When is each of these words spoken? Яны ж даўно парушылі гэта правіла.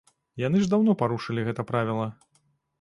Яны 0.43 0.57
ж 0.63 0.69
даўно 0.71 0.95
парушылі 1.03 1.47
гэта 1.51 1.69
правіла. 1.71 2.11